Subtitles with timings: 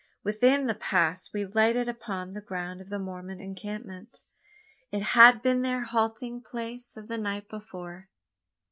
[0.23, 4.21] Within the pass we lighted upon the ground of the Mormon encampment.
[4.91, 8.09] It had been their halting place of the night before.